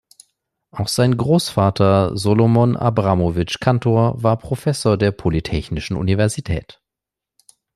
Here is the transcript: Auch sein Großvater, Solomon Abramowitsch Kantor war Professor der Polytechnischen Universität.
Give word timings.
Auch 0.71 0.87
sein 0.87 1.15
Großvater, 1.15 2.17
Solomon 2.17 2.75
Abramowitsch 2.75 3.59
Kantor 3.61 4.15
war 4.23 4.39
Professor 4.39 4.97
der 4.97 5.11
Polytechnischen 5.11 5.95
Universität. 5.95 6.81